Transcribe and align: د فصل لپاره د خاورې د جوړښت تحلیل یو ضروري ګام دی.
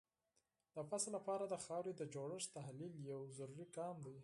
د 0.75 0.77
فصل 0.89 1.11
لپاره 1.17 1.43
د 1.47 1.55
خاورې 1.65 1.91
د 1.95 2.01
جوړښت 2.13 2.49
تحلیل 2.57 2.93
یو 3.11 3.21
ضروري 3.37 3.65
ګام 3.75 3.97
دی. 4.05 4.17